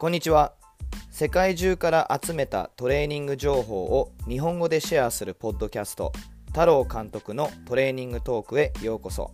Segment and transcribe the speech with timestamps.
[0.00, 0.54] こんにちは。
[1.10, 6.10] 世界中から集めたトレーニング情報を日本語でシェアするポッドキャスト
[6.46, 9.32] 太郎監督のトレーニングトークへようこそ。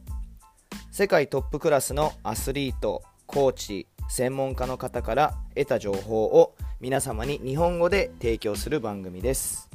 [0.90, 9.70] 世界トップクラスのアスリートコーチ専門家の方から得た情報を皆様に日本語で提供する番組です。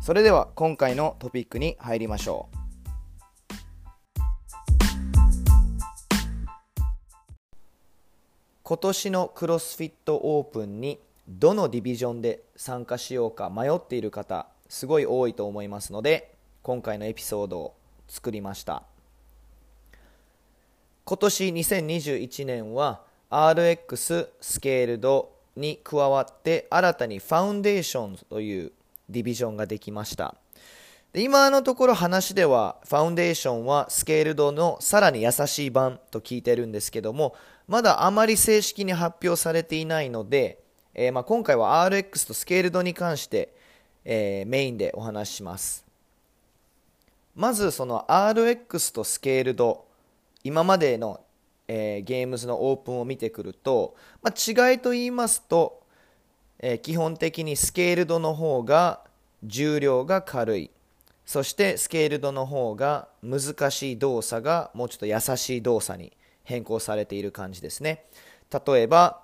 [0.00, 2.59] それでは今回のトピックに入りましょう。
[8.70, 17.74] 今年のクロスフィットオープンにどのディビジョンで参加しようか迷っている方すごい多いと思いますので今回のエピソードを
[18.06, 18.84] 作りました。
[21.04, 28.70] 今年2021年は RX スケールドに加わって新たにファウンデーションズという
[29.08, 30.36] ディビジョンができました。
[31.12, 37.34] で今のところ話ではファウンデーションはスケールドのさらに優しい版と聞いてるんですけども
[37.70, 40.58] まだあまり正式に発表されていないので、
[40.92, 43.54] えー、まあ今回は RX とスケールドに関して、
[44.04, 45.86] えー、メインでお話しします。
[47.36, 49.86] まずその RX とスケールド
[50.42, 51.20] 今までの、
[51.68, 55.84] えー、ゲームズのオープンを見てくると、まあ、違いと言いますと、
[56.58, 59.04] え基本的にスケールドの方が
[59.44, 60.70] 重量が軽い。
[61.24, 66.12] そしてスケールドの方が難しい動作がもうちょっと優しい動作に
[66.50, 68.04] 変更されている感じですね。
[68.66, 69.22] 例えば、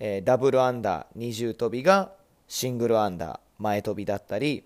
[0.00, 2.12] えー、ダブルアンダー二重跳びが
[2.48, 4.64] シングルアンダー前跳びだったり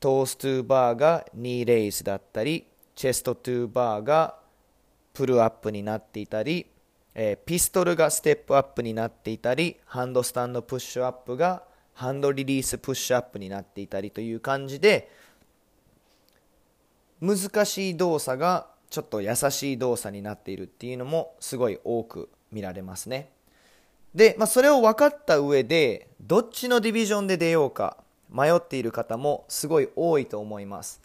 [0.00, 4.34] トーストゥーバーがニーレイズだったりチェストトゥーバーが
[5.14, 6.66] プルアップになっていたり、
[7.14, 11.62] えー、ピストルがステップアップになっていたりハンドスタンドプッシュアップが
[11.94, 15.10] ハンドリリースプッシュアップになっていたりという感じで
[17.20, 23.30] 難しい動作がちょっと優しい動作になっているっていうのもすごい多く見られますね。
[24.14, 27.96] で、まあ、それを分かった上でどっちのディビジョンで出ようか
[28.28, 31.00] 迷っている方もすごい多いと思います。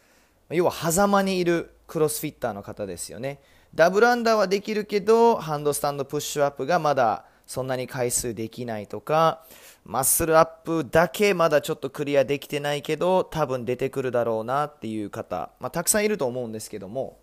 [0.50, 3.40] 要は狭間にいるクロスフィッターの方ですよね。
[3.74, 9.44] ダブルアンダーはできるけどハンドスタンドプッシュアップがまだそんなに回数できないとか
[9.84, 17.20] マッスルアップだけまだちょっとクリアできてないけど多分出てくるだろうなっていう方、まあ、たくさんいると思うんですけども、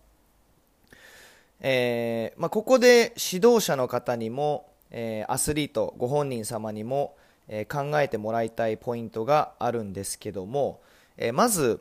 [1.65, 10.81] えー、まあ、ここで指導者の方にも、えー、アスリートご本人様にも、えー、考えてもらいたいポイントがあるんですけども、
[11.17, 11.81] えまず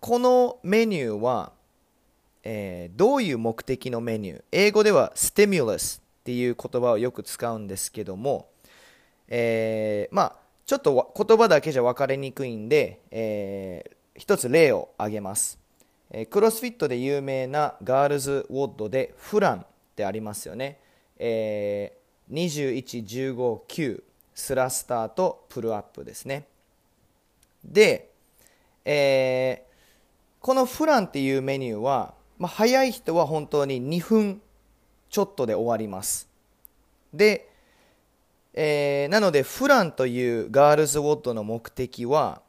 [0.00, 1.52] このメニューは、
[2.42, 4.42] えどういう目的のメニュー？
[4.50, 8.48] 英語ではステミュラスっていう言葉をよく使うんですけども、
[9.28, 10.36] え、まあ
[10.66, 15.58] ちょっと言葉だけじゃ分かりにくいんで、えー、一つ例を挙げます、
[16.14, 20.78] え、クロスフィットで有名なガールズウォッドでフランってありますよね、
[21.16, 24.02] えー、21159
[24.34, 26.46] スラスターとプルアップですね。
[27.64, 28.10] で、
[28.84, 34.42] えー、このフランっていうメニューは、まあ、早い人は本当に2分
[35.08, 36.28] ちょっとで終わります。
[37.14, 37.48] で、
[38.52, 42.42] えー、なのでフランというガールズウォッドの目的は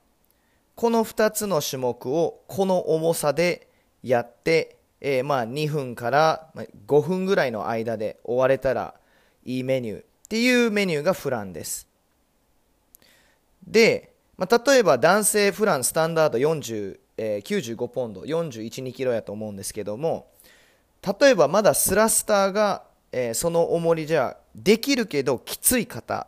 [0.76, 3.68] この2つの種目をこの重さで
[4.02, 6.50] やって、えー、まあ2分から
[6.88, 8.96] 5分ぐらいの間で終われたら
[9.46, 11.88] いいメニューっていうメニューがフランです。
[13.68, 20.28] で、まあ、例えば男性フランスタンダード40、えー、95ポンド412キロやと思うんですけども
[21.20, 26.28] 例えばまだスラスターが、えー、その重りじゃできるけどきつい方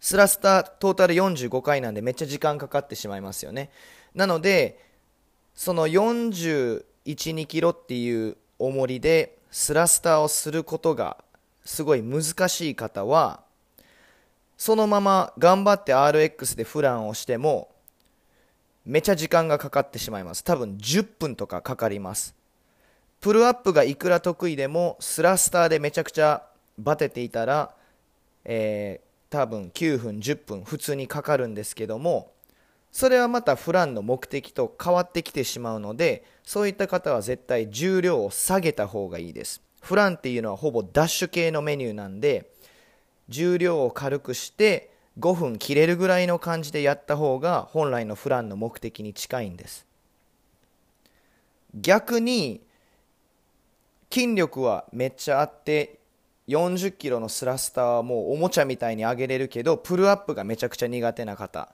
[0.00, 3.70] スラスタートータル45回なんでめっちゃ時間かかってしまいますよね。
[4.14, 4.84] なので
[5.54, 11.16] その4 1 2キロっていう重りでスラスターをすることが
[11.64, 13.40] すごい難しい方は
[14.56, 17.70] そのまま頑張って RX でフランをしても
[18.84, 20.42] めちゃ時間がかかってしまいます。
[20.42, 22.34] 多分10分とかかかります。
[23.20, 26.44] プルアップがいくら得意でもスラスターでめちゃくちゃ
[26.78, 27.74] バテていたら、
[28.44, 32.32] えー、多分9分10分普通にかかるんですけども
[32.90, 39.62] それはまたフランの目的と変わってきてしまうのでそういった方は絶対重量を下げた方がいいです。
[39.80, 42.50] フランっていうのはほぼダッシュ系のメニューなんで
[43.28, 49.86] 重量を軽くして5分切れるぐらいの感じでやった方が本来のフランの目的に近いんです。
[51.74, 52.62] 逆に
[54.10, 55.97] 筋力はめっちゃあって
[56.48, 61.68] 40キロのスラスターはもうおもちゃみたいに上げれるけどプルアップがめちゃくちゃ苦手な方。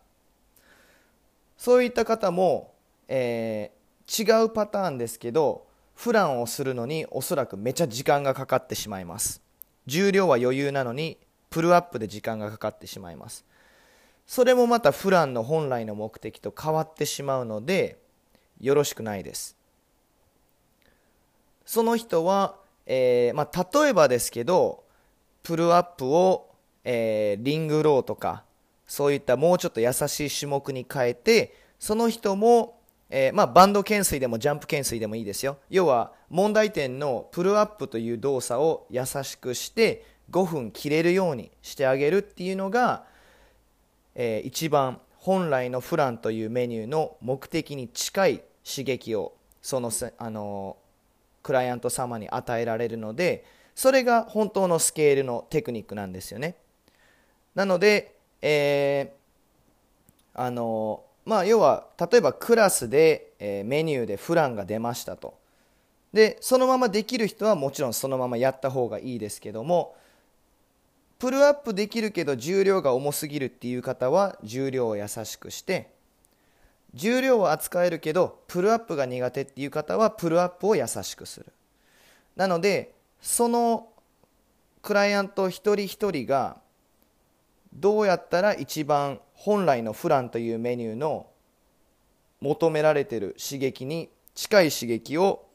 [1.56, 2.74] そういった方も、
[3.08, 9.40] えー、違うパターンですけどフランをするのにおそらくめちゃ時間がかかってしまいます。
[9.86, 11.18] 重量は余裕なのに
[11.50, 13.44] プルアップで時間がかかってしまいます。
[14.26, 17.98] それもまたフランの本来の目的と変わってしまうので
[18.60, 19.56] よろしくないです。
[21.64, 24.84] その人は、えーまあ、例えばですけど
[25.42, 26.50] プルアップを、
[26.84, 28.44] えー、リングローとか
[28.86, 35.58] そういったもうちょっと優しい種目に変えてその人も、えー、まあ、バンド懸垂でもジャンプ懸垂でもいいですよ。
[35.68, 43.04] 要は問題点のプルアップという動作を優しくして5分切れるようにしてあげるっていうのが、
[44.14, 50.76] えー、一番本来のフランというメニューの目的に近い刺激をそのあの
[51.44, 53.44] クライアント様に与えられるので
[53.76, 56.56] それが本当のスケールのテクニックなんですよね。
[57.54, 65.34] なので、えー、あのまあ要は例えばクラスで、えー、メニューでフランが出ましたと。
[66.12, 69.96] でそのままできる人はもちろんそのままやった方がいいですけども
[71.18, 75.90] プルアップできるけど重量が重すぎるっていう方は重量を優しくして
[76.94, 81.52] 重量を扱えるけどプルアップが苦手っていう方はプルアップを優しくする。
[82.36, 83.88] なのでその
[84.82, 86.58] クライアント一人一人が
[87.72, 91.26] どうやったら一番本来のフランというメニューの
[92.40, 95.46] 求められてる刺激に近い刺激を、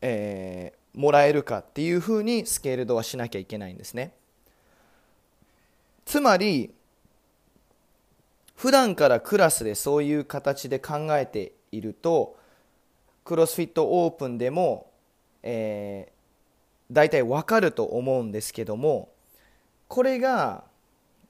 [0.00, 4.12] えー、もらえるかっていうふうにスケールドはしなきゃいけないんですね。
[6.04, 6.72] つまり
[8.58, 12.36] 普段からクラスでそういう形で考えていると
[13.24, 14.90] クロスフィットオープンでも、
[15.44, 19.10] えー、大体わかると思うんですけども
[19.86, 20.64] これが、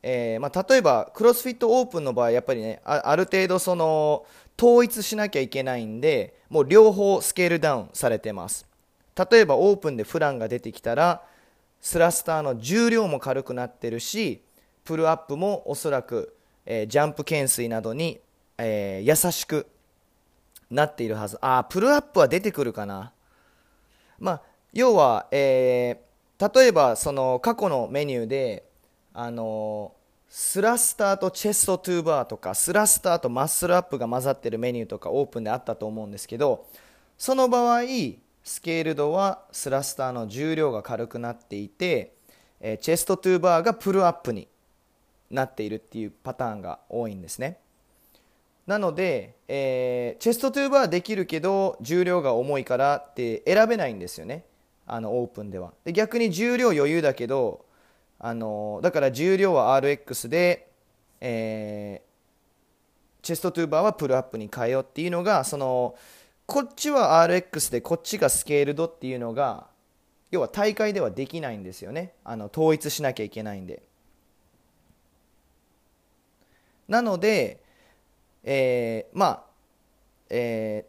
[0.02, 4.24] えー、まあ、例えばクロスフィットオープンの場合やっぱりねある程度その
[4.58, 8.66] 統一しなきゃいけないんでもう両方スケールダウンされてます。
[9.30, 11.22] 例えばオープンでフランが出てきたら
[11.82, 14.40] スラスターの重量も軽くなってるし
[14.84, 16.37] プルアップもおそらく
[16.70, 18.20] えー、ジャンプ懸垂などに、
[18.58, 19.66] えー、優しく
[20.70, 21.38] なっているはず。
[21.40, 23.12] あ、プルアップは出てくるかな。
[24.18, 24.42] まあ、
[24.74, 28.68] 要は、えー、例えばその過去のメニューで、
[29.14, 29.94] あの
[30.28, 36.66] スラスターとチェストトゥーバーとかスラスターとマッスルアップが混ざってるメニューとかオープンであったと思うんですけど
[37.16, 37.80] その場合
[38.44, 42.14] スケールドはスラスターの重量が軽くなっていて、
[42.60, 44.48] えチェストトゥーバーがプルアップに
[45.30, 47.58] なっているっていうパターンが多いんですね。
[48.66, 54.44] なので、えー、チェストトゥーバーできるけど重量が重いからって選べないんですよね。
[54.86, 55.72] あのオープンでは。
[55.84, 57.64] で逆に重量余裕だけど
[58.18, 60.68] あのだから重量は RX で、
[61.20, 65.94] えー、チェストトゥーバーはプルアップに変えようっていうのがその
[66.44, 69.66] こっちは RX でこっちがスケールドっていうのが
[70.30, 72.12] 要は大会ではできないんですよね。
[72.22, 73.82] あの統一しなきゃいけないんで。
[76.88, 77.62] なので、
[78.42, 79.44] えー、まあ、
[80.30, 80.86] え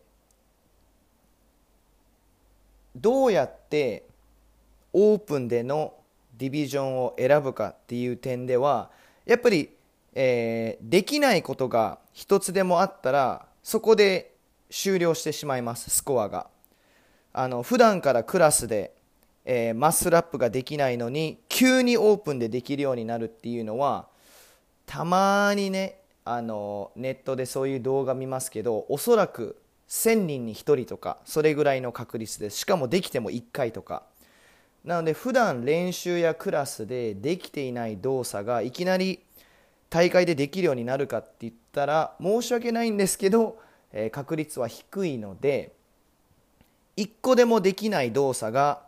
[2.98, 4.06] ー、どうやって
[4.94, 5.94] オープンでの
[6.38, 8.90] ディビジョンを選ぶかっていう点では
[9.26, 9.70] やっぱり、
[10.14, 14.34] えー、できないことが一つでもあったらそこで
[14.70, 16.48] 終了してしまいますスコアが。
[17.32, 18.94] あの普段からクラスで、
[19.46, 24.08] えー、マッスルアップができないのに急にオープンでできるようになるっていうのは
[24.90, 34.04] たまにねあのネットでそういう動画見ますけどおそらく1000人に1人とかそれぐらいの確率ですしかもできても1回とか。
[34.86, 39.20] なので普段練習やクラスでできていない動作がいきなり
[39.90, 43.60] 大会でできるようになるかって言ったら申し訳ないんですけど、
[43.92, 45.74] えー、確率は低いので
[46.96, 48.84] 1個でもできない動作が、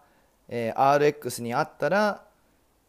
[0.48, 2.24] えー、RX にあったら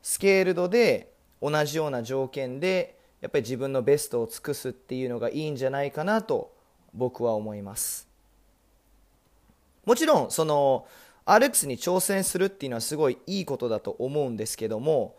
[0.00, 6.52] スケールドで同じような条件でやっぱり自分のベストを尽くすっていうのがいいんじゃないかなと
[6.92, 8.08] 僕は思います。
[9.86, 10.86] もちろんその
[11.24, 15.16] RX に挑戦するっていうのはすごいいいことだと思うんですけども、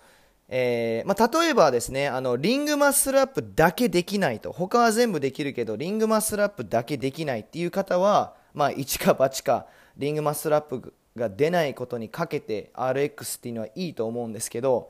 [0.50, 9.66] えー、まあ、例えばですねあのリングマッスルアップだけできないと他は全部できるけどリングマッスルアップだけできないっていう方は、まあ、一か八か
[9.98, 14.90] リングマッスルアップが出ないことにかけて RX っていうのはいいと思うんですけど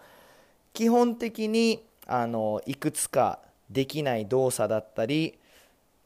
[0.73, 5.37] 基本的にあのいくつかできない動作だったり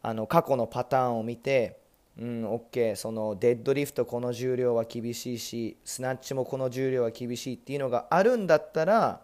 [0.01, 1.77] あの過去のパターンを見て
[2.19, 9.21] うん、OK そのデッドリフトこの重量は厳しいしスナッチもこの重量は厳しいっていうのがあるんだったら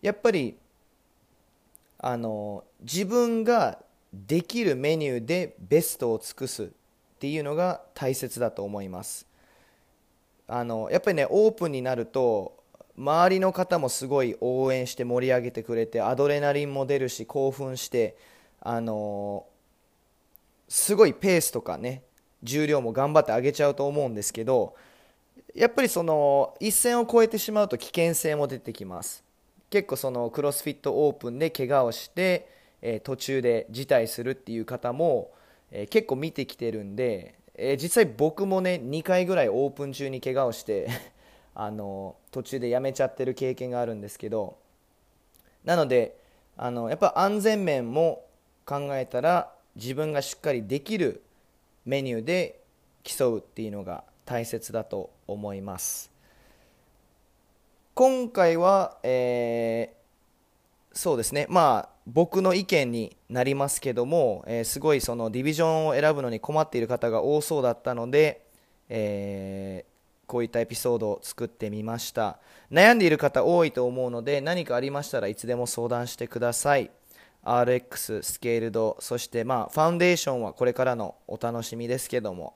[0.00, 0.56] やっぱり
[1.98, 3.78] あの自分が
[4.12, 6.68] できるメニューでベストを尽くすっ
[7.18, 9.26] ていうのが大切だと思います。
[10.46, 12.57] あのやっぱりねオープンになると
[12.98, 18.16] 周りの方もすごい応援して盛り上げてくれてアドレナリンも出るし興奮して
[18.60, 19.46] あの
[20.68, 22.02] すごいペースとかね
[22.42, 24.74] 重量も頑張って上げちゃうと思うんですけど
[25.54, 29.24] やっぱりその一線を越えてしまうと危険性も出てきます。
[29.70, 32.48] 結構そのクロスフィットオープンで怪我をして、
[32.80, 35.30] えー、途中で辞退するっていう方も、
[35.70, 40.88] えー、結構見てきてるんで、え、実際僕もね2回ぐらいオープン中に怪我をして
[41.60, 44.58] あの途中でやめちゃってる経験があるんですけど
[45.64, 46.16] なので
[46.56, 48.24] あのやっぱ安全面も
[48.64, 51.20] 考えたら自分がしっかりできる
[51.84, 52.60] メニューで
[53.02, 56.12] 競うっていうのが大切だと思います。
[57.94, 61.46] 今回は、えー、そうですね。
[61.48, 68.44] まあ僕の意見になりますけども、えー、すごいそのディビジョンを選ぶのに困っている方が多そうだったので、
[68.88, 69.97] えー、
[70.28, 72.38] こういったエピソードを作ってみました。
[72.70, 76.90] 悩んでいる方多いと思うので何かありましたらいつでも相談してください。
[77.44, 82.54] RX スケールドそしてまあファウンデーションはこれからのお楽しみですけども、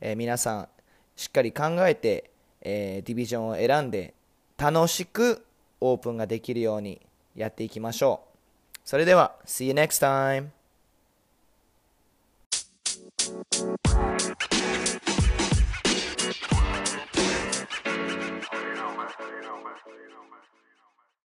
[0.00, 0.68] えー、皆さん
[1.14, 2.30] しっかり考えて、
[2.62, 4.14] えー、ディビジョンを選んで
[4.56, 5.44] 楽しく
[5.80, 7.00] オープンができるように
[7.36, 8.78] やっていきましょう。
[8.84, 10.48] それでは See you next time!